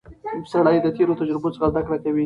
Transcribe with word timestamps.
سړی 0.51 0.77
د 0.81 0.87
تېرو 0.95 1.17
تجربو 1.21 1.53
څخه 1.55 1.65
زده 1.71 1.81
کړه 1.85 1.97
کوي 2.03 2.19